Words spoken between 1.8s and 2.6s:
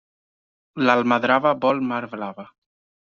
mar blava.